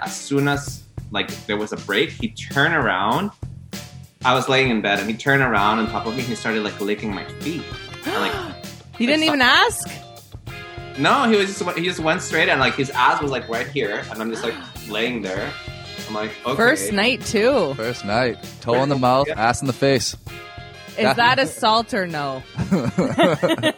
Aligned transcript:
then 0.00 0.08
as 0.08 0.16
soon 0.16 0.48
as 0.48 0.82
like 1.10 1.28
there 1.46 1.56
was 1.56 1.72
a 1.72 1.76
break, 1.76 2.10
he 2.10 2.28
turned 2.28 2.74
around. 2.74 3.30
I 4.24 4.34
was 4.34 4.48
laying 4.48 4.70
in 4.70 4.80
bed 4.82 4.98
and 5.00 5.08
he 5.10 5.16
turned 5.16 5.42
around 5.42 5.78
on 5.78 5.86
top 5.88 6.06
of 6.06 6.14
me. 6.16 6.22
He 6.22 6.34
started 6.34 6.62
like 6.62 6.78
licking 6.80 7.14
my 7.14 7.24
feet. 7.40 7.62
And, 8.06 8.14
like 8.16 8.54
You 8.98 9.06
didn't 9.06 9.24
even 9.24 9.40
ask? 9.42 9.88
no, 10.98 11.28
he 11.28 11.36
was 11.36 11.46
just 11.58 11.78
he 11.78 11.84
just 11.84 12.00
went 12.00 12.20
straight 12.22 12.48
and 12.50 12.60
like 12.60 12.74
his 12.74 12.90
ass 12.90 13.22
was 13.22 13.30
like 13.30 13.48
right 13.48 13.66
here, 13.68 14.02
and 14.10 14.20
I'm 14.20 14.30
just 14.30 14.44
like 14.44 14.54
laying 14.88 15.22
there. 15.22 15.50
I'm 16.08 16.14
like, 16.14 16.32
okay. 16.44 16.56
First 16.56 16.92
night, 16.92 17.24
too. 17.24 17.72
First 17.74 18.04
night, 18.04 18.36
toe 18.60 18.82
in 18.82 18.88
the 18.88 18.98
mouth, 18.98 19.28
Yeah. 19.28 19.40
ass 19.40 19.60
in 19.60 19.68
the 19.68 19.72
face. 19.72 20.16
Is 20.98 21.16
that 21.16 21.38
assault 21.38 21.94
or 22.00 22.06
no? 22.06 22.42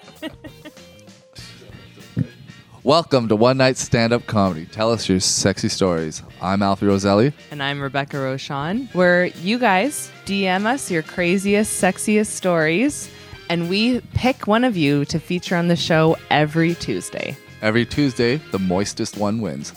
Welcome 2.84 3.28
to 3.28 3.36
One 3.36 3.58
Night 3.58 3.76
Stand 3.76 4.12
Up 4.12 4.26
Comedy. 4.26 4.66
Tell 4.66 4.90
us 4.90 5.08
your 5.08 5.20
sexy 5.20 5.68
stories. 5.68 6.20
I'm 6.40 6.62
Alfie 6.62 6.86
Rosselli. 6.86 7.32
And 7.52 7.62
I'm 7.62 7.80
Rebecca 7.80 8.18
Roshan, 8.18 8.88
where 8.92 9.26
you 9.26 9.60
guys 9.60 10.10
DM 10.26 10.66
us 10.66 10.90
your 10.90 11.04
craziest, 11.04 11.80
sexiest 11.80 12.26
stories, 12.26 13.08
and 13.48 13.68
we 13.68 14.00
pick 14.14 14.48
one 14.48 14.64
of 14.64 14.76
you 14.76 15.04
to 15.04 15.20
feature 15.20 15.54
on 15.54 15.68
the 15.68 15.76
show 15.76 16.16
every 16.28 16.74
Tuesday. 16.74 17.36
Every 17.60 17.86
Tuesday, 17.86 18.38
the 18.50 18.58
moistest 18.58 19.16
one 19.16 19.40
wins. 19.40 19.72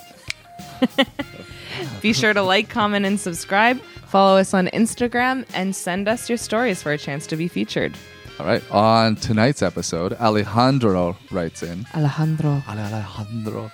Be 2.02 2.12
sure 2.12 2.34
to 2.34 2.42
like, 2.42 2.70
comment, 2.70 3.06
and 3.06 3.20
subscribe. 3.20 3.80
Follow 4.08 4.40
us 4.40 4.52
on 4.56 4.66
Instagram 4.70 5.46
and 5.54 5.76
send 5.76 6.08
us 6.08 6.28
your 6.28 6.40
stories 6.40 6.82
for 6.82 6.92
a 6.92 6.98
chance 6.98 7.28
to 7.28 7.36
be 7.36 7.48
featured. 7.48 7.96
All 8.38 8.46
right, 8.46 8.62
on 8.70 9.16
tonight's 9.16 9.62
episode, 9.62 10.12
Alejandro 10.14 11.18
writes 11.32 11.64
in. 11.64 11.86
Alejandro. 11.96 12.62
Alejandro. 12.68 13.72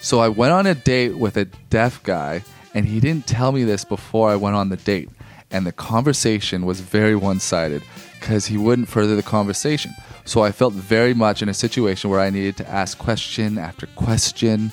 So 0.00 0.20
I 0.20 0.28
went 0.28 0.52
on 0.52 0.66
a 0.66 0.74
date 0.74 1.18
with 1.18 1.36
a 1.36 1.44
deaf 1.68 2.02
guy, 2.02 2.42
and 2.72 2.86
he 2.86 2.98
didn't 2.98 3.26
tell 3.26 3.52
me 3.52 3.64
this 3.64 3.84
before 3.84 4.30
I 4.30 4.36
went 4.36 4.56
on 4.56 4.70
the 4.70 4.78
date. 4.78 5.10
And 5.50 5.66
the 5.66 5.72
conversation 5.72 6.64
was 6.64 6.80
very 6.80 7.14
one 7.14 7.40
sided 7.40 7.82
because 8.18 8.46
he 8.46 8.56
wouldn't 8.56 8.88
further 8.88 9.16
the 9.16 9.22
conversation. 9.22 9.92
So 10.24 10.42
I 10.42 10.50
felt 10.50 10.72
very 10.72 11.12
much 11.12 11.42
in 11.42 11.50
a 11.50 11.54
situation 11.54 12.08
where 12.08 12.20
I 12.20 12.30
needed 12.30 12.56
to 12.58 12.68
ask 12.68 12.96
question 12.96 13.58
after 13.58 13.86
question. 13.96 14.72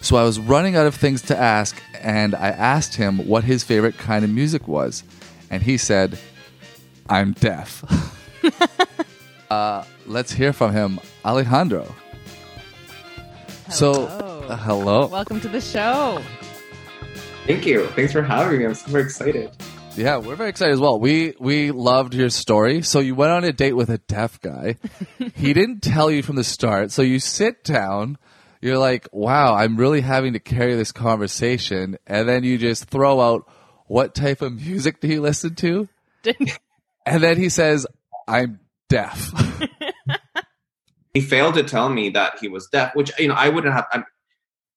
So 0.00 0.16
I 0.16 0.22
was 0.22 0.38
running 0.38 0.76
out 0.76 0.86
of 0.86 0.94
things 0.94 1.22
to 1.22 1.36
ask, 1.36 1.82
and 2.00 2.36
I 2.36 2.50
asked 2.50 2.94
him 2.94 3.26
what 3.26 3.42
his 3.42 3.64
favorite 3.64 3.98
kind 3.98 4.24
of 4.24 4.30
music 4.30 4.68
was. 4.68 5.02
And 5.50 5.60
he 5.64 5.76
said, 5.76 6.20
I'm 7.08 7.32
deaf. 7.32 7.84
uh, 9.50 9.84
let's 10.06 10.32
hear 10.32 10.52
from 10.52 10.72
him, 10.72 11.00
Alejandro. 11.24 11.94
So, 13.70 13.92
Hello. 14.06 14.46
uh, 14.48 14.56
hello. 14.56 15.06
Welcome 15.06 15.40
to 15.40 15.48
the 15.48 15.60
show. 15.60 16.22
Thank 17.46 17.66
you. 17.66 17.86
Thanks 17.88 18.12
for 18.12 18.22
having 18.22 18.58
me. 18.58 18.66
I'm 18.66 18.74
super 18.74 18.98
excited. 18.98 19.50
Yeah, 19.96 20.18
we're 20.18 20.36
very 20.36 20.50
excited 20.50 20.72
as 20.72 20.80
well. 20.80 21.00
We 21.00 21.34
we 21.40 21.70
loved 21.70 22.14
your 22.14 22.30
story. 22.30 22.82
So 22.82 23.00
you 23.00 23.14
went 23.14 23.32
on 23.32 23.42
a 23.44 23.52
date 23.52 23.72
with 23.72 23.90
a 23.90 23.98
deaf 23.98 24.40
guy. 24.40 24.76
he 25.34 25.52
didn't 25.52 25.80
tell 25.80 26.10
you 26.10 26.22
from 26.22 26.36
the 26.36 26.44
start. 26.44 26.92
So 26.92 27.02
you 27.02 27.18
sit 27.18 27.64
down. 27.64 28.16
You're 28.60 28.78
like, 28.78 29.08
"Wow, 29.12 29.54
I'm 29.54 29.76
really 29.76 30.00
having 30.00 30.34
to 30.34 30.38
carry 30.40 30.76
this 30.76 30.92
conversation." 30.92 31.96
And 32.06 32.28
then 32.28 32.44
you 32.44 32.58
just 32.58 32.84
throw 32.84 33.20
out, 33.20 33.50
"What 33.86 34.14
type 34.14 34.40
of 34.40 34.52
music 34.66 35.00
do 35.00 35.08
you 35.08 35.20
listen 35.20 35.54
to?" 35.56 35.88
And 37.04 37.22
then 37.22 37.36
he 37.36 37.48
says, 37.48 37.86
"I'm 38.28 38.60
deaf." 38.88 39.32
He 41.14 41.20
failed 41.20 41.54
to 41.54 41.64
tell 41.64 41.88
me 41.88 42.10
that 42.10 42.38
he 42.38 42.46
was 42.46 42.68
deaf, 42.68 42.94
which 42.94 43.10
you 43.18 43.26
know 43.26 43.34
I 43.34 43.48
wouldn't 43.48 43.74
have. 43.74 43.86
I, 43.92 44.02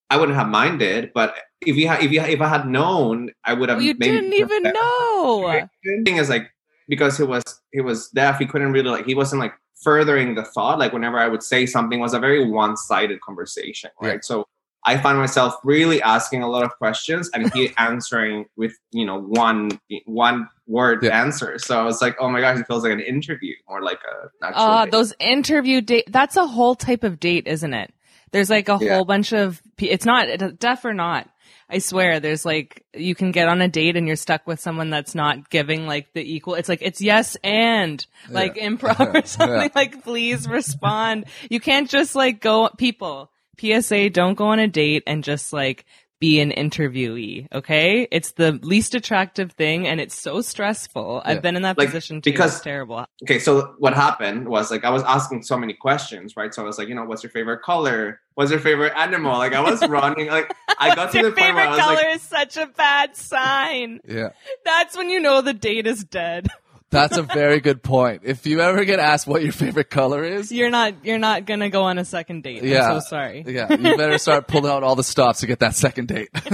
I 0.09 0.17
wouldn't 0.17 0.37
have 0.37 0.47
minded, 0.47 1.11
but 1.13 1.35
if 1.61 1.75
he 1.75 1.85
had, 1.85 2.01
if 2.01 2.09
he, 2.09 2.17
if 2.17 2.41
I 2.41 2.47
had 2.47 2.67
known, 2.67 3.29
I 3.45 3.53
would 3.53 3.69
have. 3.69 3.81
you 3.81 3.93
maybe 3.97 4.15
didn't 4.15 4.33
even 4.33 4.63
know. 4.63 5.67
The 5.83 6.03
thing 6.03 6.17
is, 6.17 6.29
like, 6.29 6.49
because 6.87 7.17
he 7.17 7.23
was 7.23 7.43
he 7.71 7.81
was 7.81 8.09
deaf, 8.09 8.39
he 8.39 8.45
couldn't 8.45 8.71
really 8.71 8.89
like 8.89 9.05
he 9.05 9.13
wasn't 9.13 9.39
like 9.39 9.53
furthering 9.83 10.35
the 10.35 10.43
thought. 10.43 10.79
Like 10.79 10.93
whenever 10.93 11.19
I 11.19 11.27
would 11.27 11.43
say 11.43 11.65
something, 11.65 11.99
it 11.99 12.01
was 12.01 12.13
a 12.13 12.19
very 12.19 12.49
one 12.49 12.75
sided 12.75 13.21
conversation, 13.21 13.91
right? 14.01 14.15
Yeah. 14.15 14.19
So 14.21 14.47
I 14.83 14.97
find 14.97 15.17
myself 15.17 15.55
really 15.63 16.01
asking 16.01 16.41
a 16.43 16.49
lot 16.49 16.63
of 16.63 16.71
questions 16.77 17.29
and 17.33 17.53
he 17.53 17.71
answering 17.77 18.45
with 18.57 18.73
you 18.91 19.05
know 19.05 19.19
one 19.21 19.79
one 20.05 20.49
word 20.67 21.03
Yeah. 21.03 21.21
answer. 21.21 21.59
So 21.59 21.79
I 21.79 21.83
was 21.83 22.01
like, 22.01 22.15
oh 22.19 22.29
my 22.29 22.41
gosh, 22.41 22.59
it 22.59 22.67
feels 22.67 22.83
like 22.83 22.93
an 22.93 22.99
interview, 23.01 23.53
more 23.69 23.81
like 23.81 23.99
a 24.11 24.23
an 24.23 24.29
actual 24.43 24.61
Uh, 24.63 24.85
date. 24.85 24.91
those 24.91 25.13
interview 25.19 25.81
date, 25.81 26.05
that's 26.09 26.35
a 26.37 26.47
whole 26.47 26.75
type 26.75 27.03
of 27.03 27.19
date, 27.19 27.45
isn't 27.47 27.73
it? 27.73 27.93
There's 28.31 28.49
like 28.49 28.69
a 28.69 28.77
Yeah. 28.81 28.95
whole 28.95 29.05
bunch 29.05 29.33
of, 29.33 29.61
it's 29.77 30.05
not 30.05 30.29
it- 30.29 30.59
deaf 30.59 30.85
or 30.85 30.93
not. 30.93 31.27
I 31.69 31.79
swear 31.79 32.19
there's 32.19 32.45
like, 32.45 32.83
you 32.93 33.13
can 33.15 33.31
get 33.31 33.47
on 33.47 33.61
a 33.61 33.67
date 33.67 33.95
and 33.97 34.05
you're 34.07 34.15
stuck 34.17 34.45
with 34.47 34.59
someone 34.59 34.89
that's 34.89 35.13
not 35.15 35.49
giving 35.49 35.87
like 35.87 36.11
the 36.13 36.21
equal, 36.21 36.55
it's 36.55 36.67
like, 36.69 36.81
it's 36.81 37.01
yes 37.01 37.37
and 37.43 38.05
like 38.29 38.55
improv 38.67 39.23
or 39.23 39.25
something 39.27 39.57
Yeah. 39.61 39.69
like, 39.75 40.03
please 40.03 40.47
respond. 40.47 41.25
You 41.49 41.59
can't 41.59 41.89
just 41.89 42.15
like 42.15 42.39
go, 42.41 42.69
people, 42.77 43.29
PSA, 43.61 44.09
don't 44.09 44.33
go 44.35 44.47
on 44.47 44.59
a 44.59 44.67
date 44.67 45.03
and 45.07 45.23
just 45.23 45.53
like 45.53 45.85
be 46.19 46.39
an 46.39 46.51
interviewee. 46.51 47.47
Okay. 47.51 48.07
It's 48.11 48.33
the 48.33 48.51
least 48.61 48.93
attractive 48.93 49.53
thing 49.53 49.87
and 49.87 49.99
it's 49.99 50.13
so 50.13 50.41
stressful. 50.41 51.23
Yeah. 51.25 51.31
I've 51.31 51.41
been 51.41 51.55
in 51.55 51.63
that 51.63 51.79
Like, 51.79 51.87
position 51.87 52.21
too. 52.21 52.31
because- 52.31 52.55
it's 52.57 52.63
terrible. 52.63 53.05
okay, 53.23 53.39
so 53.39 53.73
what 53.79 53.95
happened 53.95 54.47
was 54.47 54.69
like 54.69 54.85
I 54.85 54.91
was 54.91 55.01
asking 55.01 55.41
so 55.41 55.57
many 55.57 55.73
questions, 55.73 56.37
right? 56.37 56.53
So 56.53 56.61
I 56.61 56.65
was 56.65 56.77
like, 56.77 56.89
you 56.89 56.93
know, 56.93 57.05
what's 57.05 57.23
your 57.23 57.31
favorite 57.31 57.63
color? 57.63 58.19
What's 58.35 58.51
your 58.51 58.59
favorite 58.59 58.93
animal? 58.95 59.35
Like 59.37 59.53
I 59.53 59.61
was 59.61 59.81
running, 59.89 60.27
like 60.27 60.53
I 60.77 60.93
got 60.93 61.11
to 61.13 61.19
Your 61.21 61.31
the 61.31 61.35
point 61.37 61.55
where 61.55 61.67
I 61.67 61.71
favorite 61.71 61.77
was 61.77 61.79
color 61.85 61.95
like, 62.09 62.15
is 62.17 62.21
such 62.21 62.57
a 62.57 62.67
bad 62.67 63.15
sign. 63.15 63.99
yeah. 64.07 64.29
That's 64.63 64.95
when 64.95 65.09
you 65.09 65.19
know 65.21 65.41
the 65.41 65.53
date 65.55 65.87
is 65.87 66.03
dead. 66.03 66.49
That's 66.91 67.17
a 67.17 67.23
very 67.23 67.61
good 67.61 67.81
point. 67.81 68.21
If 68.25 68.45
you 68.45 68.59
ever 68.59 68.83
get 68.83 68.99
asked 68.99 69.25
what 69.25 69.41
your 69.41 69.53
favorite 69.53 69.89
color 69.89 70.23
is, 70.23 70.51
You're 70.51 70.69
not 70.69 71.05
you're 71.05 71.17
not 71.17 71.45
gonna 71.45 71.69
go 71.69 71.83
on 71.83 71.97
a 71.97 72.05
second 72.05 72.43
date. 72.43 72.63
Yeah. 72.63 72.91
I'm 72.91 73.01
so 73.01 73.07
sorry. 73.07 73.43
yeah, 73.47 73.71
you 73.71 73.97
better 73.97 74.17
start 74.17 74.47
pulling 74.47 74.71
out 74.71 74.83
all 74.83 74.95
the 74.95 75.03
stops 75.03 75.39
to 75.39 75.47
get 75.47 75.59
that 75.59 75.73
second 75.73 76.09
date. 76.09 76.29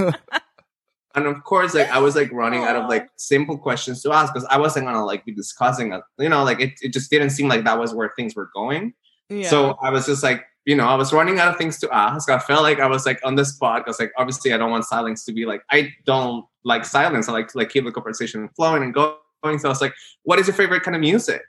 and 1.14 1.26
of 1.26 1.42
course, 1.42 1.74
like 1.74 1.90
I 1.90 1.98
was 1.98 2.14
like 2.14 2.32
running 2.32 2.62
out 2.62 2.76
of 2.76 2.88
like 2.88 3.08
simple 3.16 3.58
questions 3.58 4.02
to 4.02 4.12
ask 4.12 4.32
because 4.32 4.46
I 4.48 4.58
wasn't 4.58 4.86
gonna 4.86 5.04
like 5.04 5.24
be 5.24 5.32
discussing 5.32 5.92
it. 5.92 6.02
You 6.18 6.28
know, 6.28 6.44
like 6.44 6.60
it, 6.60 6.74
it 6.80 6.92
just 6.92 7.10
didn't 7.10 7.30
seem 7.30 7.48
like 7.48 7.64
that 7.64 7.78
was 7.78 7.92
where 7.92 8.12
things 8.16 8.36
were 8.36 8.50
going. 8.54 8.94
Yeah. 9.28 9.48
So 9.48 9.76
I 9.82 9.90
was 9.90 10.06
just 10.06 10.22
like, 10.22 10.44
you 10.64 10.76
know, 10.76 10.86
I 10.86 10.94
was 10.94 11.12
running 11.12 11.38
out 11.40 11.48
of 11.48 11.58
things 11.58 11.78
to 11.80 11.92
ask. 11.92 12.30
I 12.30 12.38
felt 12.38 12.62
like 12.62 12.78
I 12.78 12.86
was 12.86 13.04
like 13.04 13.20
on 13.24 13.34
the 13.34 13.44
spot 13.44 13.84
because 13.84 13.98
like 13.98 14.12
obviously 14.16 14.52
I 14.52 14.56
don't 14.56 14.70
want 14.70 14.84
silence 14.84 15.24
to 15.24 15.32
be 15.32 15.46
like 15.46 15.62
I 15.70 15.92
don't 16.06 16.44
like 16.64 16.84
silence. 16.84 17.28
I 17.28 17.32
like 17.32 17.48
to 17.48 17.58
like 17.58 17.70
keep 17.70 17.84
the 17.84 17.90
conversation 17.92 18.48
flowing 18.54 18.84
and 18.84 18.94
going. 18.94 19.16
So 19.44 19.50
I 19.50 19.68
was 19.68 19.80
like, 19.80 19.94
what 20.24 20.38
is 20.38 20.46
your 20.46 20.54
favorite 20.54 20.82
kind 20.82 20.94
of 20.94 21.00
music? 21.00 21.42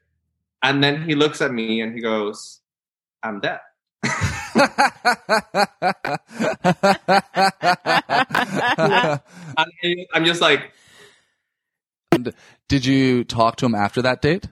And 0.61 0.83
then 0.83 1.01
he 1.03 1.15
looks 1.15 1.41
at 1.41 1.51
me 1.51 1.81
and 1.81 1.93
he 1.93 2.01
goes, 2.01 2.61
I'm 3.23 3.39
deaf. 3.39 3.61
I'm 10.13 10.25
just 10.25 10.41
like, 10.41 10.71
And 12.11 12.33
Did 12.67 12.85
you 12.85 13.23
talk 13.23 13.55
to 13.57 13.65
him 13.65 13.75
after 13.75 14.01
that 14.01 14.21
date? 14.21 14.47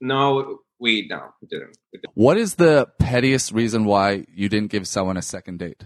no, 0.00 0.58
we 0.78 1.06
no, 1.08 1.30
we 1.40 1.48
didn't. 1.48 1.78
We 1.92 1.98
didn't. 1.98 2.12
What 2.14 2.36
is 2.36 2.56
the 2.56 2.86
pettiest 2.98 3.52
reason 3.52 3.86
why 3.86 4.26
you 4.34 4.48
didn't 4.48 4.70
give 4.70 4.86
someone 4.86 5.16
a 5.16 5.22
second 5.22 5.58
date? 5.58 5.84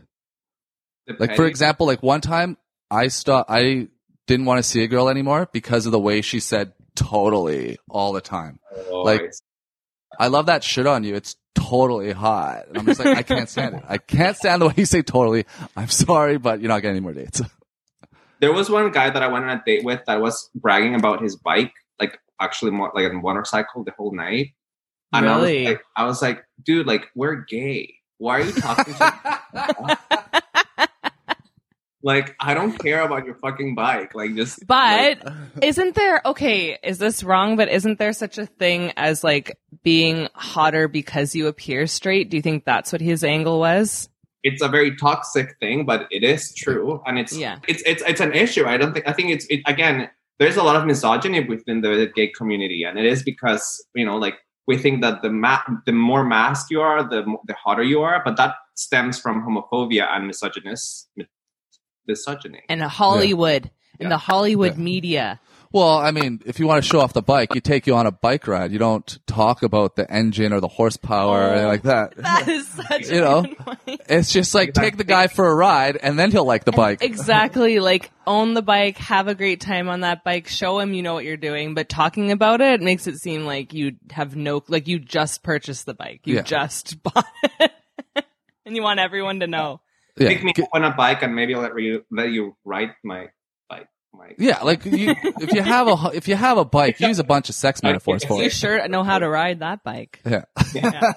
The 1.06 1.16
Like 1.18 1.36
for 1.36 1.46
example, 1.46 1.86
like 1.86 2.02
one 2.02 2.20
time 2.20 2.56
I 2.90 3.08
stopped 3.08 3.50
I 3.50 3.88
didn't 4.30 4.46
want 4.46 4.58
to 4.58 4.62
see 4.62 4.84
a 4.84 4.86
girl 4.86 5.08
anymore 5.08 5.48
because 5.52 5.86
of 5.86 5.92
the 5.92 5.98
way 5.98 6.20
she 6.22 6.38
said 6.38 6.72
totally 6.94 7.78
all 7.88 8.12
the 8.12 8.20
time. 8.20 8.60
Oh, 8.90 9.02
like- 9.02 9.22
I. 10.18 10.24
I 10.24 10.26
love 10.28 10.46
that 10.46 10.62
shit 10.62 10.86
on 10.86 11.02
you. 11.04 11.14
It's 11.14 11.36
totally 11.54 12.12
hot. 12.12 12.66
And 12.68 12.76
I'm 12.78 12.84
just 12.84 13.02
like, 13.02 13.16
I 13.16 13.22
can't 13.22 13.48
stand 13.48 13.76
it. 13.76 13.82
I 13.88 13.96
can't 13.96 14.36
stand 14.36 14.60
the 14.60 14.66
way 14.68 14.74
you 14.76 14.84
say 14.84 15.02
totally. 15.02 15.46
I'm 15.76 15.88
sorry, 15.88 16.36
but 16.36 16.60
you're 16.60 16.68
not 16.68 16.82
getting 16.82 16.96
any 16.96 17.00
more 17.00 17.14
dates. 17.14 17.40
there 18.40 18.52
was 18.52 18.68
one 18.68 18.90
guy 18.90 19.08
that 19.08 19.22
I 19.22 19.28
went 19.28 19.46
on 19.46 19.50
a 19.58 19.62
date 19.64 19.84
with 19.84 20.00
that 20.06 20.20
was 20.20 20.50
bragging 20.54 20.94
about 20.94 21.22
his 21.22 21.36
bike, 21.36 21.72
like 21.98 22.18
actually 22.40 22.72
more 22.72 22.92
like 22.94 23.10
a 23.10 23.14
motorcycle 23.14 23.82
the 23.84 23.92
whole 23.96 24.14
night. 24.14 24.48
And 25.12 25.24
Really? 25.24 25.66
I 25.66 25.70
was 25.70 25.72
like, 25.72 25.80
I 25.96 26.04
was 26.04 26.22
like, 26.22 26.44
dude, 26.64 26.86
like 26.86 27.06
we're 27.14 27.36
gay. 27.48 27.94
Why 28.18 28.40
are 28.40 28.44
you 28.44 28.52
talking 28.52 28.92
to 28.94 29.98
Like, 32.02 32.34
I 32.40 32.54
don't 32.54 32.78
care 32.78 33.02
about 33.02 33.26
your 33.26 33.34
fucking 33.34 33.74
bike. 33.74 34.14
Like 34.14 34.34
just 34.34 34.66
But 34.66 35.24
like, 35.24 35.34
isn't 35.62 35.94
there 35.94 36.22
okay, 36.24 36.78
is 36.82 36.98
this 36.98 37.22
wrong, 37.22 37.56
but 37.56 37.68
isn't 37.68 37.98
there 37.98 38.12
such 38.14 38.38
a 38.38 38.46
thing 38.46 38.92
as 38.96 39.22
like 39.22 39.58
being 39.82 40.28
hotter 40.34 40.88
because 40.88 41.34
you 41.34 41.46
appear 41.46 41.86
straight? 41.86 42.30
Do 42.30 42.36
you 42.36 42.42
think 42.42 42.64
that's 42.64 42.92
what 42.92 43.00
his 43.00 43.22
angle 43.24 43.58
was? 43.58 44.08
it's 44.42 44.62
a 44.62 44.68
very 44.68 44.96
toxic 44.96 45.54
thing, 45.60 45.84
but 45.84 46.06
it 46.10 46.24
is 46.24 46.54
true. 46.54 47.02
And 47.04 47.18
it's 47.18 47.36
Yeah. 47.36 47.58
it's 47.68 47.82
it's 47.84 48.02
it's 48.06 48.20
an 48.22 48.32
issue. 48.32 48.64
I 48.64 48.78
don't 48.78 48.94
think 48.94 49.06
I 49.06 49.12
think 49.12 49.28
it's 49.32 49.44
it, 49.50 49.60
again, 49.66 50.08
there's 50.38 50.56
a 50.56 50.62
lot 50.62 50.76
of 50.76 50.86
misogyny 50.86 51.40
within 51.44 51.82
the 51.82 52.10
gay 52.16 52.28
community, 52.28 52.82
and 52.84 52.98
it 52.98 53.04
is 53.04 53.22
because, 53.22 53.84
you 53.94 54.06
know, 54.06 54.16
like 54.16 54.36
we 54.66 54.78
think 54.78 55.02
that 55.02 55.20
the 55.20 55.28
ma- 55.28 55.60
the 55.84 55.92
more 55.92 56.24
masked 56.24 56.70
you 56.70 56.80
are, 56.80 57.02
the 57.06 57.20
the 57.46 57.52
hotter 57.52 57.82
you 57.82 58.00
are, 58.00 58.22
but 58.24 58.38
that 58.38 58.54
stems 58.76 59.20
from 59.20 59.44
homophobia 59.46 60.08
and 60.10 60.26
misogynist 60.26 61.10
misogyny. 62.06 62.62
And 62.68 62.82
Hollywood, 62.82 63.70
in 63.98 64.04
Yeah. 64.06 64.08
the 64.10 64.18
Hollywood 64.18 64.76
Yeah. 64.76 64.82
media. 64.82 65.40
Well, 65.72 65.98
I 65.98 66.10
mean, 66.10 66.40
if 66.46 66.58
you 66.58 66.66
want 66.66 66.82
to 66.82 66.88
show 66.88 66.98
off 66.98 67.12
the 67.12 67.22
bike, 67.22 67.54
you 67.54 67.60
take 67.60 67.86
you 67.86 67.94
on 67.94 68.04
a 68.04 68.10
bike 68.10 68.48
ride. 68.48 68.72
You 68.72 68.80
don't 68.80 69.18
talk 69.28 69.62
about 69.62 69.94
the 69.94 70.10
engine 70.12 70.52
or 70.52 70.58
the 70.58 70.66
horsepower 70.66 71.42
or 71.42 71.50
anything 71.50 71.68
like 71.68 71.82
that. 71.82 72.16
That 72.16 72.48
is 72.48 72.66
such 72.66 73.08
You 73.08 73.18
a 73.18 73.20
know? 73.20 73.42
good 73.42 73.58
point. 73.58 74.00
It's 74.08 74.32
just 74.32 74.52
like 74.52 74.72
take 74.74 74.96
the 74.96 75.04
guy 75.04 75.28
for 75.28 75.46
a 75.46 75.54
ride 75.54 75.96
and 75.96 76.18
then 76.18 76.32
he'll 76.32 76.44
like 76.44 76.64
the 76.64 76.72
bike. 76.72 77.02
Exactly. 77.02 77.78
Like 77.90 78.10
own 78.26 78.54
the 78.54 78.62
bike, 78.62 78.98
have 78.98 79.28
a 79.28 79.34
great 79.36 79.60
time 79.60 79.88
on 79.88 80.00
that 80.00 80.24
bike, 80.24 80.48
show 80.48 80.80
him 80.80 80.92
you 80.92 81.02
know 81.02 81.14
what 81.14 81.24
you're 81.24 81.36
doing, 81.36 81.74
but 81.74 81.88
talking 81.88 82.32
about 82.32 82.60
it 82.60 82.80
makes 82.80 83.06
it 83.06 83.18
seem 83.18 83.44
like 83.46 83.72
you 83.72 83.92
have 84.10 84.34
no, 84.34 84.64
like 84.66 84.88
you 84.88 84.98
just 84.98 85.44
purchased 85.44 85.86
the 85.86 85.94
bike. 85.94 86.22
You 86.24 86.36
Yeah. 86.36 86.42
just 86.42 87.00
bought 87.04 87.26
it. 87.60 87.70
and 88.66 88.74
you 88.74 88.82
want 88.82 88.98
everyone 88.98 89.38
to 89.38 89.46
know. 89.46 89.80
Yeah. 90.16 90.28
Pick 90.28 90.44
me 90.44 90.52
up 90.62 90.68
on 90.72 90.84
a 90.84 90.92
bike 90.94 91.22
and 91.22 91.34
maybe 91.34 91.54
I'll 91.54 91.62
let 91.62 91.78
you 91.80 92.04
let 92.10 92.30
you 92.30 92.56
ride 92.64 92.90
my 93.04 93.28
bike. 93.68 93.88
My 94.12 94.32
Yeah, 94.38 94.62
like 94.62 94.84
you, 94.84 95.14
if 95.40 95.52
you 95.52 95.62
have 95.62 95.86
a 95.88 96.10
if 96.14 96.26
you 96.28 96.34
have 96.36 96.58
a 96.58 96.64
bike, 96.64 96.98
use 97.10 97.18
a 97.18 97.24
bunch 97.24 97.48
of 97.48 97.54
sex 97.54 97.82
metaphors 97.82 98.24
for 98.24 98.42
You 98.42 98.50
sure 98.50 98.86
know 98.88 99.02
how 99.04 99.18
to 99.18 99.28
ride 99.28 99.60
that 99.60 99.84
bike. 99.84 100.20
Yeah, 100.26 100.42
Yeah. 100.74 101.12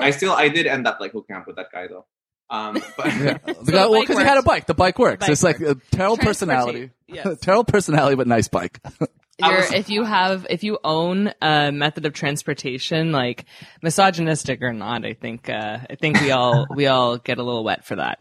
I 0.00 0.10
still 0.10 0.32
I 0.32 0.48
did 0.48 0.66
end 0.66 0.86
up 0.86 0.98
like 1.00 1.12
hooking 1.12 1.36
up 1.36 1.46
with 1.46 1.56
that 1.56 1.66
guy 1.72 1.86
though. 1.86 2.06
Um, 2.50 2.74
but 2.96 3.06
yeah. 3.06 3.38
So 3.46 3.52
The 3.52 3.64
the 3.64 3.72
guy- 3.72 3.78
well, 3.78 3.92
bike 3.92 4.00
because 4.08 4.18
you 4.18 4.24
had 4.26 4.38
a 4.38 4.42
bike. 4.42 4.66
The 4.66 4.74
bike 4.74 4.98
works. 4.98 5.20
bike 5.20 5.30
it's 5.30 5.42
like 5.42 5.60
a 5.60 5.76
terrible 5.92 6.16
personality. 6.16 6.90
yes. 7.06 7.38
terrible 7.40 7.64
personality, 7.64 8.16
but 8.16 8.26
nice 8.26 8.48
bike. 8.48 8.80
I 9.40 9.48
You're, 9.50 9.56
was- 9.58 9.72
if 9.72 9.88
you 9.90 10.04
have, 10.04 10.46
if 10.50 10.64
you 10.64 10.78
own 10.82 11.32
a 11.40 11.70
method 11.70 12.04
of 12.06 12.12
transportation, 12.12 13.12
like 13.12 13.44
misogynistic 13.82 14.62
or 14.62 14.72
not, 14.72 15.04
I 15.04 15.14
think, 15.14 15.48
uh, 15.48 15.78
I 15.88 15.94
think 15.94 16.20
we 16.20 16.30
all, 16.32 16.66
we 16.74 16.86
all 16.86 17.18
get 17.18 17.38
a 17.38 17.42
little 17.42 17.62
wet 17.64 17.84
for 17.84 17.96
that. 17.96 18.18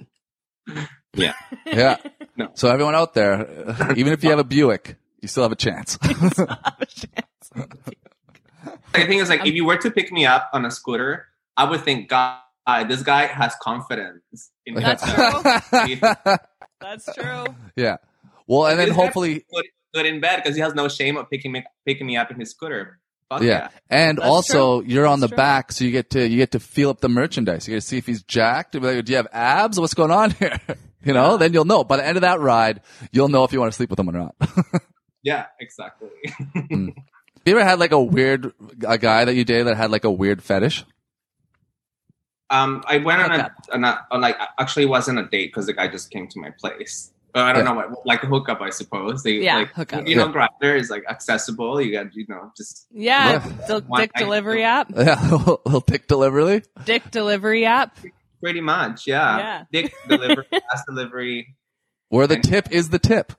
yeah, 1.16 1.34
Yeah. 1.66 1.98
No. 2.36 2.52
So 2.54 2.70
everyone 2.70 2.94
out 2.96 3.14
there, 3.16 3.48
even 3.96 4.14
if 4.14 4.24
you 4.24 4.30
have 4.30 4.40
a 4.40 4.44
Buick, 4.44 4.98
you 5.22 5.28
still 5.28 5.44
have 5.44 5.52
a 5.52 5.56
chance. 5.56 5.98
the 5.98 6.48
thing 8.94 9.20
is 9.20 9.30
like 9.30 9.46
if 9.46 9.56
you 9.56 9.66
were 9.66 9.78
to 9.78 9.90
pick 9.92 10.12
me 10.12 10.26
up 10.26 10.50
on 10.54 10.66
a 10.66 10.72
scooter, 10.72 11.26
I 11.56 11.64
would 11.70 11.82
think, 11.82 12.10
God, 12.10 12.40
this 12.88 13.02
guy 13.02 13.26
has 13.26 13.56
confidence. 13.62 14.22
In 14.66 14.76
That's 14.76 15.04
himself. 15.04 15.44
That's 16.80 17.10
true. 17.16 17.46
yeah. 17.76 17.96
Well, 18.48 18.68
and 18.68 18.80
then 18.80 18.92
hopefully, 18.92 19.46
good, 19.98 20.04
good 20.04 20.14
in 20.14 20.20
bed 20.22 20.38
because 20.44 20.56
he 20.56 20.62
has 20.62 20.74
no 20.76 20.88
shame 20.88 21.18
of 21.18 21.30
picking 21.30 21.52
me 21.52 21.64
picking 21.86 22.08
me 22.08 22.18
up 22.18 22.32
in 22.32 22.40
his 22.40 22.52
scooter. 22.52 23.00
Fuck 23.30 23.42
Yeah. 23.42 23.48
yeah. 23.48 23.70
and 23.90 24.18
That's 24.20 24.28
also 24.28 24.82
you're 24.82 25.06
on 25.06 25.20
the 25.20 25.28
true. 25.28 25.38
back, 25.38 25.72
so 25.72 25.84
you 25.86 25.92
get 25.92 26.10
to 26.12 26.28
you 26.28 26.38
get 26.38 26.52
to 26.52 26.60
feel 26.60 26.90
up 26.90 27.02
the 27.02 27.10
merchandise. 27.10 27.68
You 27.68 27.74
get 27.76 27.82
to 27.82 27.88
see 27.88 27.98
if 27.98 28.06
he's 28.06 28.24
jacked. 28.24 28.76
Like, 28.76 29.04
do 29.06 29.12
you 29.12 29.18
have 29.18 29.28
abs? 29.34 29.80
What's 29.80 29.94
going 29.94 30.12
on 30.12 30.32
here? 30.40 30.60
You 31.04 31.14
know, 31.14 31.38
then 31.38 31.54
you'll 31.54 31.66
know. 31.66 31.84
By 31.84 31.98
the 31.98 32.06
end 32.06 32.18
of 32.18 32.22
that 32.22 32.40
ride, 32.40 32.82
you'll 33.12 33.30
know 33.30 33.44
if 33.44 33.54
you 33.54 33.60
want 33.60 33.72
to 33.72 33.76
sleep 33.76 33.90
with 33.90 34.00
him 34.00 34.10
or 34.10 34.14
not. 34.14 34.36
Yeah, 35.24 35.48
exactly. 35.60 36.10
you 36.70 36.94
ever 37.48 37.64
had 37.64 37.80
like 37.80 37.92
a 37.92 38.02
weird 38.02 38.54
a 38.88 38.98
guy 38.98 39.26
that 39.26 39.34
you 39.36 39.44
dated 39.44 39.68
that 39.68 39.76
had 39.76 39.92
like 39.92 40.06
a 40.06 40.12
weird 40.12 40.42
fetish? 40.42 40.86
Um, 42.50 42.82
I 42.88 43.00
went 43.00 43.22
on 43.22 43.32
a, 43.32 43.36
Hookup. 43.36 43.52
on 43.74 43.84
a 43.84 44.08
on 44.10 44.22
like 44.22 44.38
actually 44.58 44.84
it 44.84 44.90
wasn't 44.90 45.20
a 45.20 45.24
date 45.24 45.48
because 45.48 45.66
the 45.66 45.74
guy 45.74 45.90
just 45.90 46.12
came 46.12 46.28
to 46.30 46.40
my 46.40 46.52
place. 46.52 47.12
I 47.42 47.54
don't 47.54 47.66
Yeah. 47.66 47.72
know 47.72 47.76
what 47.78 48.06
like 48.06 48.24
a 48.24 48.28
hookup, 48.28 48.62
I 48.62 48.70
suppose. 48.70 49.24
They 49.24 49.34
Yeah, 49.34 49.58
like 49.58 49.74
hookup. 49.74 50.08
you 50.08 50.16
know, 50.16 50.30
Grindr 50.30 50.78
is 50.80 50.90
like 50.90 51.04
accessible. 51.10 51.82
You 51.82 51.92
got 51.92 52.14
you 52.16 52.26
know 52.30 52.52
just 52.58 52.88
Yeah. 52.92 53.44
Yeah. 53.68 53.68
Dick 53.68 53.86
night. 53.90 54.12
delivery 54.16 54.64
app. 54.64 54.92
Yeah, 54.96 55.16
he'll 55.68 55.82
pick 55.82 56.08
deliberately. 56.08 56.64
Dick 56.86 57.10
delivery 57.12 57.66
app. 57.66 57.98
pretty 58.42 58.62
much 58.62 59.08
yeah. 59.08 59.38
Yeah. 59.38 59.64
Dick 59.72 59.94
delivery, 60.08 60.46
fast 60.52 60.86
delivery. 60.88 61.56
Where 62.10 62.28
the 62.28 62.38
tip 62.38 62.72
is 62.72 62.90
the 62.90 63.00
tip. 63.00 63.34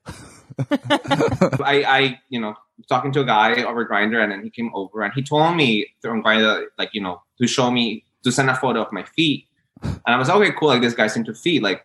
I 0.71 1.85
I 1.87 2.21
you 2.29 2.41
know 2.41 2.55
talking 2.89 3.13
to 3.13 3.21
a 3.21 3.25
guy 3.25 3.63
over 3.63 3.87
Grindr 3.87 4.23
and 4.23 4.31
then 4.33 4.43
he 4.43 4.51
came 4.51 4.71
over 4.75 5.03
and 5.03 5.13
he 5.15 5.23
told 5.23 5.57
me 5.57 5.87
through 6.03 6.23
Grindr 6.23 6.65
like 6.79 6.91
you 6.93 7.01
know 7.01 7.23
to 7.41 7.47
show 7.47 7.71
me 7.71 8.05
to 8.25 8.33
send 8.33 8.51
a 8.51 8.55
photo 8.55 8.83
of 8.83 8.93
my 8.93 9.05
feet 9.05 9.47
and 9.83 10.01
I 10.07 10.17
was 10.17 10.29
okay 10.31 10.51
cool 10.59 10.69
like 10.69 10.81
this 10.83 10.95
guy's 10.95 11.17
into 11.17 11.35
feet 11.35 11.63
like 11.63 11.85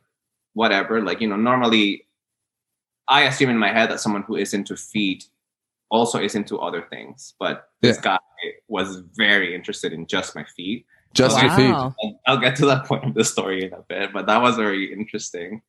whatever 0.53 1.01
like 1.01 1.19
you 1.21 1.27
know 1.27 1.35
normally 1.35 2.05
I 3.07 3.23
assume 3.23 3.49
in 3.49 3.57
my 3.57 3.71
head 3.71 3.89
that 3.91 3.99
someone 3.99 4.23
who 4.23 4.35
is 4.35 4.53
into 4.53 4.75
feet 4.75 5.25
also 5.89 6.19
is 6.19 6.35
into 6.35 6.57
other 6.59 6.81
things 6.89 7.33
but 7.39 7.69
this 7.81 7.97
guy 7.99 8.17
was 8.67 8.97
very 9.15 9.53
interested 9.55 9.93
in 9.93 10.05
just 10.07 10.35
my 10.35 10.43
feet 10.55 10.85
Just 11.13 11.39
your 11.41 11.51
feet. 11.51 11.71
Wow. 11.71 11.93
I'll- 12.03 12.19
I'll 12.27 12.37
get 12.39 12.55
to 12.57 12.65
that 12.67 12.85
point 12.89 13.03
of 13.05 13.13
the 13.13 13.23
story 13.23 13.65
in 13.65 13.73
a 13.73 13.81
bit, 13.87 14.11
but 14.13 14.25
that 14.25 14.41
was 14.41 14.55
very 14.55 14.91
interesting. 14.91 15.61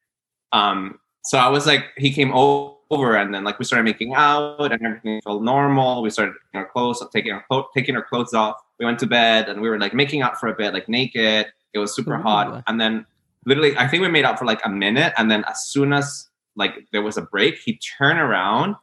Um, 0.53 0.99
so 1.23 1.37
I 1.39 1.49
was 1.49 1.67
like, 1.67 1.85
he 1.99 2.11
came 2.13 2.33
over, 2.33 3.17
and 3.17 3.35
then 3.35 3.45
like 3.45 3.59
we 3.59 3.65
started 3.67 3.85
making 3.85 4.15
out, 4.15 4.73
and 4.73 4.81
everything 4.83 5.21
felt 5.23 5.43
normal. 5.43 6.01
We 6.03 6.09
started 6.11 6.33
taking 6.41 6.61
our 6.61 6.69
clothes, 6.73 7.03
taking 7.13 7.33
our 7.33 7.45
clo- 7.49 7.69
taking 7.77 7.95
our 7.97 8.03
clothes 8.05 8.33
off. 8.33 8.57
We 8.79 8.87
went 8.87 8.99
to 9.01 9.07
bed, 9.07 9.49
and 9.51 9.61
we 9.61 9.69
were 9.69 9.79
like 9.79 9.93
making 9.93 10.23
out 10.23 10.39
for 10.41 10.49
a 10.49 10.55
bit, 10.55 10.73
like 10.73 10.89
naked. 10.89 11.53
It 11.75 11.79
was 11.79 11.95
super 11.95 12.15
Ooh. 12.17 12.23
hot, 12.23 12.63
and 12.67 12.81
then 12.81 13.05
literally, 13.45 13.77
I 13.77 13.89
think 13.89 14.03
we 14.03 14.09
made 14.09 14.25
out 14.25 14.39
for 14.39 14.45
like 14.45 14.61
a 14.65 14.69
minute, 14.71 15.13
and 15.17 15.31
then 15.31 15.45
as 15.49 15.67
soon 15.67 15.93
as 15.93 16.29
like 16.57 16.75
there 16.93 17.03
was 17.03 17.17
a 17.17 17.23
break, 17.23 17.59
he 17.59 17.79
turned 17.99 18.19
around. 18.19 18.77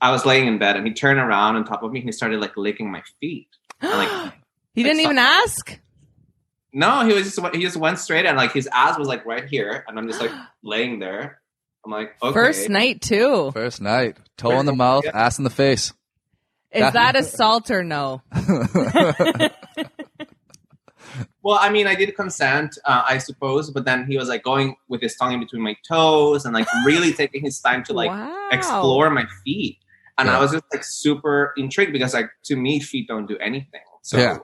I 0.00 0.10
was 0.10 0.26
laying 0.26 0.46
in 0.46 0.58
bed, 0.58 0.76
and 0.76 0.86
he 0.86 0.92
turned 0.92 1.18
around 1.18 1.56
on 1.56 1.64
top 1.64 1.82
of 1.82 1.90
me, 1.92 2.00
and 2.00 2.08
he 2.08 2.12
started 2.12 2.40
like 2.40 2.56
licking 2.56 2.90
my 2.90 3.02
feet. 3.20 3.48
And, 3.80 3.92
like 3.92 4.32
he 4.74 4.82
didn't 4.82 4.98
Like, 4.98 5.04
even 5.04 5.18
ask. 5.18 5.78
No, 6.72 7.06
he 7.06 7.14
was 7.14 7.24
just 7.34 7.54
he 7.54 7.62
just 7.62 7.76
went 7.78 7.98
straight 7.98 8.26
and 8.26 8.36
like 8.36 8.52
his 8.52 8.68
ass 8.70 8.98
was 8.98 9.08
like 9.08 9.24
right 9.24 9.46
here, 9.46 9.84
and 9.88 9.98
I'm 9.98 10.06
just 10.06 10.20
like 10.20 10.30
laying 10.62 10.98
there. 10.98 11.40
I'm 11.84 11.90
like, 11.92 12.16
okay. 12.22 12.32
First 12.34 12.68
night 12.68 13.00
too. 13.00 13.50
First 13.52 13.80
night, 13.80 14.16
toe 14.36 14.58
in 14.60 14.66
the 14.66 14.74
mouth, 14.74 15.04
Yeah. 15.04 15.12
ass 15.14 15.38
in 15.38 15.44
the 15.44 15.50
face. 15.50 15.92
Is 16.72 16.92
that 16.92 17.16
assault 17.16 17.70
or 17.70 17.82
no? 17.84 18.20
Well, 21.46 21.58
I 21.60 21.70
mean, 21.70 21.86
I 21.86 21.94
did 21.94 22.12
consent, 22.16 22.76
uh, 22.84 23.04
I 23.08 23.18
suppose, 23.18 23.70
but 23.70 23.84
then 23.84 24.04
he 24.04 24.16
was 24.18 24.28
like 24.28 24.42
going 24.42 24.74
with 24.88 25.00
his 25.00 25.14
tongue 25.14 25.32
in 25.32 25.38
between 25.38 25.62
my 25.62 25.76
toes 25.88 26.44
and 26.44 26.52
like 26.52 26.66
really 26.84 27.12
taking 27.22 27.40
his 27.40 27.60
time 27.60 27.84
to 27.84 27.92
like 27.92 28.10
wow. 28.10 28.48
explore 28.50 29.10
my 29.10 29.26
feet, 29.44 29.78
and 30.18 30.26
Yeah. 30.26 30.38
I 30.38 30.40
was 30.40 30.50
just 30.50 30.64
like 30.72 30.82
super 30.82 31.52
intrigued 31.56 31.92
because 31.92 32.14
like 32.14 32.30
to 32.46 32.56
me, 32.56 32.80
feet 32.80 33.06
don't 33.06 33.26
do 33.26 33.38
anything. 33.38 33.82
So, 34.02 34.18
Yeah. 34.18 34.38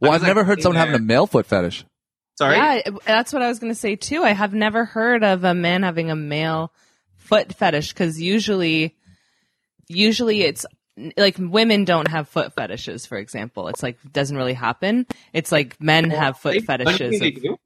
Well, 0.00 0.10
I 0.12 0.16
I've 0.16 0.20
was, 0.20 0.26
never 0.28 0.44
heard 0.44 0.60
someone 0.60 0.76
in 0.76 0.86
having 0.86 1.00
a 1.00 1.02
male 1.02 1.26
foot 1.26 1.46
fetish. 1.46 1.86
sorry. 2.36 2.56
Yeah, 2.56 2.90
that's 3.06 3.32
what 3.32 3.40
I 3.40 3.48
was 3.48 3.58
going 3.58 3.72
to 3.72 3.78
say 3.78 3.96
too. 3.96 4.22
I 4.22 4.32
have 4.32 4.52
never 4.52 4.84
heard 4.84 5.24
of 5.24 5.44
a 5.44 5.54
man 5.54 5.82
having 5.82 6.10
a 6.10 6.16
male 6.16 6.74
foot 7.16 7.54
fetish 7.54 7.94
because 7.94 8.20
usually, 8.20 8.94
usually 9.88 10.42
it's 10.42 10.66
like 11.16 11.36
women 11.38 11.84
don't 11.84 12.08
have 12.08 12.28
foot 12.28 12.52
fetishes. 12.54 13.06
For 13.06 13.18
example, 13.18 13.68
it's 13.68 13.82
like 13.82 13.98
doesn't 14.12 14.36
really 14.36 14.54
happen. 14.54 15.06
It's 15.32 15.50
like 15.52 15.80
men 15.80 16.10
have 16.10 16.38
foot 16.38 16.52
They- 16.54 16.60
Don't 16.60 16.78
you 16.78 16.84
fetishes. 16.86 17.18
think 17.20 17.36
of- 17.36 17.42
they 17.42 17.48
do? 17.48 17.56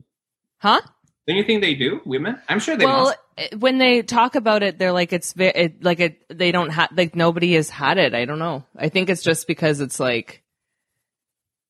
huh? 0.59 0.81
Don't 1.27 1.37
you 1.37 1.45
think 1.45 1.61
they 1.61 1.75
do? 1.75 2.01
Women? 2.07 2.41
I'm 2.49 2.59
sure 2.59 2.75
they 2.77 2.85
do 2.85 2.91
well, 2.91 3.05
must. 3.05 3.19
it- 3.37 3.61
when 3.61 3.77
they 3.77 4.01
talk 4.03 4.35
about 4.35 4.63
it, 4.63 4.79
they're 4.79 4.93
like 4.93 5.13
it's 5.13 5.35
ve- 5.35 5.53
it, 5.55 5.85
like 5.85 6.01
it. 6.01 6.25
They 6.31 6.53
don't 6.53 6.71
have 6.71 6.89
like 6.97 7.15
nobody 7.15 7.53
has 7.55 7.69
had 7.69 7.99
it. 7.99 8.15
I 8.15 8.25
don't 8.25 8.39
know. 8.39 8.65
I 8.77 8.89
think 8.89 9.11
it's 9.11 9.23
just 9.23 9.47
because 9.47 9.81
it's 9.81 10.01
like 10.01 10.43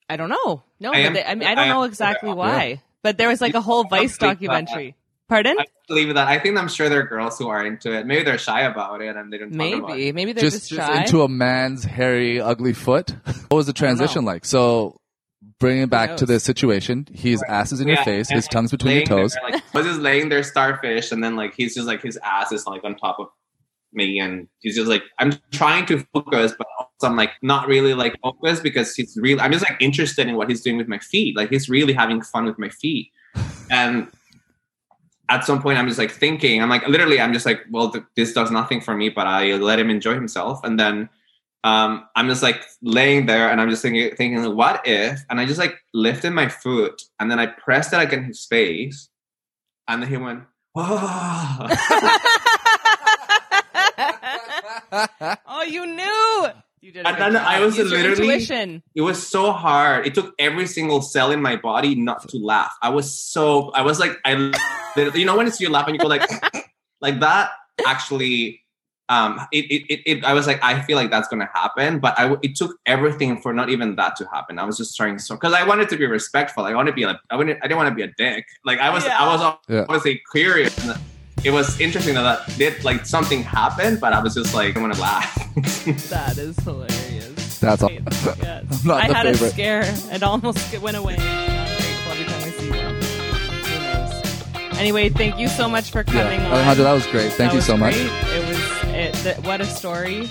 I 0.08 0.16
don't 0.16 0.28
know. 0.30 0.62
No, 0.80 0.90
I 0.90 0.92
but 0.92 1.06
am- 1.06 1.12
they, 1.14 1.24
I 1.24 1.34
mean 1.34 1.48
I 1.48 1.52
I 1.52 1.54
don't 1.56 1.64
am- 1.64 1.70
know 1.70 1.82
exactly 1.82 2.32
why. 2.32 2.82
But 3.02 3.18
there 3.18 3.28
was 3.28 3.40
like 3.40 3.54
a 3.54 3.60
whole 3.60 3.84
Vice 3.84 4.14
uh, 4.20 4.26
documentary. 4.26 4.94
Pardon? 5.28 5.56
I 5.58 5.66
believe 5.86 6.14
that. 6.14 6.26
I 6.26 6.38
think 6.38 6.56
I'm 6.56 6.68
sure 6.68 6.88
there 6.88 7.00
are 7.00 7.06
girls 7.06 7.38
who 7.38 7.48
are 7.48 7.64
into 7.64 7.92
it. 7.92 8.06
Maybe 8.06 8.24
they're 8.24 8.38
shy 8.38 8.62
about 8.62 9.02
it 9.02 9.14
and 9.14 9.30
they 9.32 9.38
don't 9.38 9.50
talk 9.52 9.78
about 9.78 9.90
it. 9.90 9.92
Maybe, 9.96 10.12
maybe 10.12 10.32
they're 10.32 10.42
just, 10.42 10.68
Just, 10.68 10.70
just 10.70 10.88
shy. 10.88 11.02
into 11.02 11.22
a 11.22 11.28
man's 11.28 11.84
hairy, 11.84 12.40
ugly 12.40 12.72
foot. 12.72 13.14
What 13.48 13.56
was 13.56 13.66
the 13.66 13.72
transition 13.74 14.24
like? 14.24 14.44
So, 14.46 15.00
bringing 15.60 15.82
it 15.84 15.90
back 15.90 16.16
to 16.18 16.26
the 16.26 16.40
situation, 16.40 17.06
his 17.12 17.42
ass 17.42 17.72
is 17.72 17.80
in 17.80 17.88
your 17.88 17.96
face, 17.98 18.30
his 18.30 18.44
like, 18.44 18.50
tongue's 18.50 18.70
between 18.70 18.92
your 18.92 19.04
laying 19.04 19.08
there, 19.08 19.18
toes. 19.18 19.36
like, 19.42 19.54
I 19.74 19.78
was 19.78 19.86
just 19.86 20.00
laying 20.00 20.28
there 20.30 20.42
starfish, 20.42 21.12
and 21.12 21.22
then 21.22 21.36
like 21.36 21.54
he's 21.54 21.74
just 21.74 21.86
like 21.86 22.02
his 22.02 22.16
ass 22.24 22.52
is 22.52 22.66
like 22.66 22.82
on 22.84 22.94
top 22.96 23.18
of 23.18 23.28
me, 23.92 24.18
and 24.18 24.48
he's 24.60 24.76
just 24.76 24.88
like 24.88 25.02
I'm 25.18 25.32
trying 25.50 25.84
to 25.86 26.06
focus, 26.14 26.54
but 26.56 26.66
also 26.78 27.10
I'm 27.10 27.16
like 27.16 27.32
not 27.42 27.68
really 27.68 27.92
like 27.94 28.14
focused 28.22 28.62
because 28.62 28.94
he's 28.94 29.16
really 29.20 29.40
I'm 29.40 29.52
just 29.52 29.68
like 29.68 29.76
interested 29.80 30.26
in 30.26 30.36
what 30.36 30.48
he's 30.48 30.62
doing 30.62 30.76
with 30.78 30.88
my 30.88 30.98
feet. 30.98 31.36
Like 31.36 31.50
he's 31.50 31.68
really 31.68 31.92
having 31.92 32.22
fun 32.22 32.44
with 32.46 32.58
my 32.58 32.68
feet, 32.70 33.10
and 33.70 34.08
at 35.28 35.44
some 35.44 35.60
point 35.62 35.78
I'm 35.78 35.86
just 35.86 35.98
like 35.98 36.10
thinking, 36.10 36.62
I'm 36.62 36.68
like 36.70 36.86
literally 36.88 37.20
I'm 37.20 37.32
just 37.32 37.46
like, 37.46 37.60
well, 37.70 37.90
th- 37.90 38.04
this 38.16 38.32
does 38.32 38.50
nothing 38.50 38.80
for 38.80 38.94
me, 38.96 39.08
but 39.08 39.26
I 39.26 39.54
let 39.54 39.78
him 39.78 39.90
enjoy 39.90 40.14
himself, 40.14 40.60
and 40.64 40.78
then. 40.78 41.08
Um, 41.64 42.06
I'm 42.14 42.28
just 42.28 42.40
like 42.42 42.62
laying 42.82 43.26
there 43.26 43.50
and 43.50 43.60
I'm 43.60 43.68
just 43.68 43.82
thinking, 43.82 44.14
thinking, 44.14 44.54
what 44.54 44.86
if? 44.86 45.18
And 45.28 45.40
I 45.40 45.44
just 45.44 45.58
like 45.58 45.74
lifted 45.92 46.30
my 46.30 46.48
foot 46.48 47.02
and 47.18 47.28
then 47.28 47.40
I 47.40 47.46
pressed 47.46 47.92
it 47.92 47.98
against 48.00 48.26
his 48.28 48.46
face, 48.46 49.08
and 49.88 50.00
then 50.00 50.08
he 50.08 50.16
went, 50.18 50.44
"Oh!" 50.76 51.66
oh, 55.46 55.62
you 55.62 55.86
knew. 55.86 56.46
You 56.80 56.92
did. 56.92 57.06
And 57.06 57.16
then 57.20 57.32
job. 57.32 57.42
I 57.44 57.60
was 57.60 57.76
Use 57.76 57.90
literally- 57.90 58.34
intuition. 58.34 58.82
it 58.94 59.00
was 59.02 59.26
so 59.26 59.50
hard. 59.52 60.06
It 60.06 60.14
took 60.14 60.34
every 60.38 60.66
single 60.66 61.02
cell 61.02 61.32
in 61.32 61.42
my 61.42 61.56
body 61.56 61.96
not 61.96 62.28
to 62.28 62.38
laugh. 62.38 62.72
I 62.80 62.90
was 62.90 63.12
so, 63.12 63.70
I 63.72 63.82
was 63.82 63.98
like, 63.98 64.16
I, 64.24 64.52
you 65.14 65.24
know, 65.24 65.36
when 65.36 65.46
it's 65.46 65.60
you 65.60 65.68
laugh 65.70 65.86
and 65.86 65.94
you 65.96 66.00
go 66.00 66.06
like, 66.08 66.28
like 67.00 67.20
that 67.20 67.50
actually 67.86 68.60
um 69.10 69.40
it, 69.52 69.64
it, 69.70 69.82
it, 69.92 70.00
it 70.04 70.24
i 70.24 70.34
was 70.34 70.46
like 70.46 70.62
i 70.62 70.82
feel 70.82 70.94
like 70.96 71.10
that's 71.10 71.28
gonna 71.28 71.48
happen 71.54 71.98
but 71.98 72.12
i 72.18 72.22
w- 72.24 72.38
it 72.42 72.54
took 72.56 72.76
everything 72.84 73.40
for 73.40 73.54
not 73.54 73.70
even 73.70 73.96
that 73.96 74.14
to 74.16 74.26
happen 74.34 74.58
i 74.58 74.64
was 74.64 74.76
just 74.76 74.94
trying 74.96 75.18
so 75.18 75.34
because 75.34 75.54
i 75.54 75.64
wanted 75.64 75.88
to 75.88 75.96
be 75.96 76.04
respectful 76.06 76.64
i 76.64 76.74
wanted 76.74 76.90
to 76.90 76.94
be 76.94 77.06
like 77.06 77.16
i 77.30 77.36
wouldn't 77.36 77.56
i 77.62 77.66
didn't 77.68 77.78
want 77.78 77.88
to 77.88 77.94
be 77.94 78.02
a 78.02 78.12
dick 78.18 78.44
like 78.66 78.78
i 78.80 78.90
was 78.90 79.06
Yeah. 79.06 79.16
i 79.18 79.26
was 79.26 79.56
Yeah. 79.68 79.80
obviously 79.88 80.20
curious 80.30 80.76
it 81.42 81.50
was 81.52 81.80
interesting 81.80 82.16
that 82.16 82.22
that 82.46 82.58
did 82.58 82.84
like 82.84 83.06
something 83.06 83.42
happened 83.42 83.98
but 83.98 84.12
i 84.12 84.20
was 84.22 84.34
just 84.34 84.52
like 84.52 84.76
i 84.76 84.80
want 84.80 84.92
to 84.92 85.00
laugh 85.00 85.32
That 86.10 86.36
is 86.36 86.58
hilarious. 86.58 87.58
That's 87.60 87.82
all. 87.82 87.88
Great. 87.88 88.02
Yes. 88.42 88.64
I'm 88.70 88.78
not 88.88 89.04
I 89.04 89.08
the 89.08 89.14
had 89.14 89.26
favorite. 89.26 89.48
a 89.48 89.50
scare. 89.50 89.82
It 90.14 90.22
almost 90.22 90.78
went 90.80 90.96
away. 90.96 91.16
Anyway, 94.78 95.08
thank 95.08 95.38
you 95.38 95.48
so 95.48 95.68
much 95.68 95.90
for 95.90 96.04
Yeah, 96.06 96.22
coming 96.22 96.40
on. 96.40 96.52
Alejandro, 96.52 96.84
that 96.84 96.92
was 96.92 97.06
great. 97.08 97.32
Thank 97.32 97.50
That 97.50 97.54
you 97.54 97.60
so 97.60 97.76
much. 97.76 97.94
It 97.96 98.48
was 98.48 98.94
it, 98.94 99.14
th- 99.24 99.38
what 99.44 99.60
a 99.60 99.66
story. 99.66 100.28